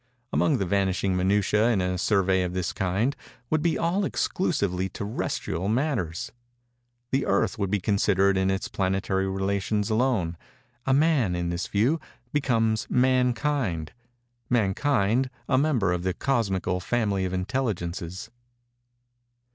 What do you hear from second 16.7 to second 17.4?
family of